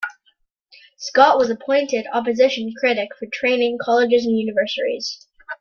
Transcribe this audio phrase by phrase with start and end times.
[0.97, 5.27] Scott was appointed opposition critic for training, colleges and universities.